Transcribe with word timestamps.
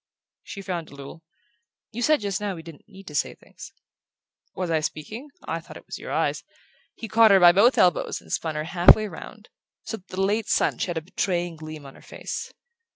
She 0.41 0.63
frowned 0.63 0.89
a 0.89 0.95
little. 0.95 1.21
"You 1.91 2.01
said 2.01 2.21
just 2.21 2.41
now 2.41 2.55
we 2.55 2.63
didn't 2.63 2.87
need 2.89 3.05
to 3.05 3.13
say 3.13 3.35
things" 3.35 3.71
"Was 4.55 4.71
I 4.71 4.79
speaking? 4.79 5.29
I 5.47 5.59
thought 5.59 5.77
it 5.77 5.85
was 5.85 5.99
your 5.99 6.11
eyes" 6.11 6.43
He 6.95 7.07
caught 7.07 7.29
her 7.29 7.39
by 7.39 7.51
both 7.51 7.77
elbows 7.77 8.19
and 8.19 8.33
spun 8.33 8.55
her 8.55 8.63
halfway 8.63 9.07
round, 9.07 9.49
so 9.83 9.97
that 9.97 10.07
the 10.07 10.19
late 10.19 10.47
sun 10.47 10.79
shed 10.79 10.97
a 10.97 11.01
betraying 11.01 11.55
gleam 11.55 11.85
on 11.85 11.93
her 11.93 12.01
face. 12.01 12.51